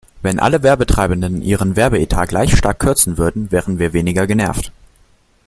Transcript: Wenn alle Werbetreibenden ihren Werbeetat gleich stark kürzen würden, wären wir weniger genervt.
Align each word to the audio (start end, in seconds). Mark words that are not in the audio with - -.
Wenn 0.23 0.39
alle 0.39 0.63
Werbetreibenden 0.63 1.43
ihren 1.43 1.75
Werbeetat 1.75 2.29
gleich 2.29 2.57
stark 2.57 2.79
kürzen 2.79 3.19
würden, 3.19 3.51
wären 3.51 3.77
wir 3.77 3.93
weniger 3.93 4.25
genervt. 4.25 4.71